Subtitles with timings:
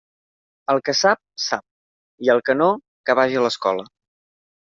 [0.73, 1.61] El que sap, sap,
[2.27, 2.69] i el que no,
[3.09, 3.87] que vaja a escola.